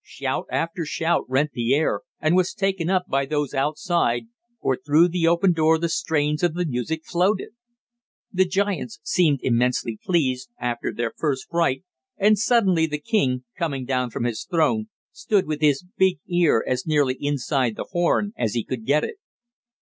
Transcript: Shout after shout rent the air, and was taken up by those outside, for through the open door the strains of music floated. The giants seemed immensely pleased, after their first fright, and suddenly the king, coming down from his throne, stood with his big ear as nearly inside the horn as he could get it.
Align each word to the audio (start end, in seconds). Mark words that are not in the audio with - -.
Shout 0.00 0.46
after 0.50 0.86
shout 0.86 1.26
rent 1.28 1.50
the 1.52 1.74
air, 1.74 2.00
and 2.18 2.34
was 2.34 2.54
taken 2.54 2.88
up 2.88 3.04
by 3.06 3.26
those 3.26 3.52
outside, 3.52 4.28
for 4.62 4.78
through 4.78 5.08
the 5.08 5.26
open 5.28 5.52
door 5.52 5.76
the 5.78 5.90
strains 5.90 6.42
of 6.42 6.54
music 6.56 7.02
floated. 7.04 7.50
The 8.32 8.46
giants 8.46 8.98
seemed 9.02 9.40
immensely 9.42 9.98
pleased, 10.02 10.48
after 10.58 10.90
their 10.90 11.12
first 11.18 11.48
fright, 11.50 11.84
and 12.16 12.38
suddenly 12.38 12.86
the 12.86 12.96
king, 12.98 13.44
coming 13.58 13.84
down 13.84 14.08
from 14.08 14.24
his 14.24 14.44
throne, 14.50 14.88
stood 15.12 15.46
with 15.46 15.60
his 15.60 15.84
big 15.98 16.16
ear 16.26 16.64
as 16.66 16.86
nearly 16.86 17.18
inside 17.20 17.76
the 17.76 17.84
horn 17.90 18.32
as 18.38 18.54
he 18.54 18.64
could 18.64 18.86
get 18.86 19.04
it. 19.04 19.16